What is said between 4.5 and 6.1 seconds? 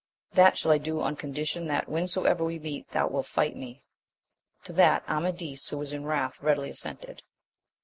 To that Amadis, who was in